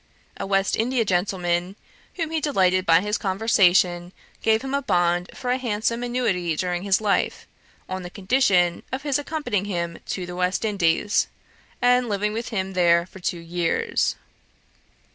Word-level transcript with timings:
A 0.37 0.47
West 0.47 0.75
India 0.75 1.05
gentleman, 1.05 1.75
whom 2.15 2.31
he 2.31 2.41
delighted 2.41 2.87
by 2.87 3.01
his 3.01 3.19
conversation, 3.19 4.13
gave 4.41 4.63
him 4.63 4.73
a 4.73 4.81
bond 4.81 5.29
for 5.35 5.51
a 5.51 5.59
handsome 5.59 6.01
annuity 6.01 6.55
during 6.55 6.81
his 6.81 7.01
life, 7.01 7.45
on 7.87 8.01
the 8.01 8.09
condition 8.09 8.81
of 8.91 9.03
his 9.03 9.19
accompanying 9.19 9.65
him 9.65 9.99
to 10.07 10.25
the 10.25 10.35
West 10.35 10.65
Indies, 10.65 11.27
and 11.83 12.09
living 12.09 12.33
with 12.33 12.49
him 12.49 12.73
there 12.73 13.05
for 13.05 13.19
two 13.19 13.37
years. 13.37 14.15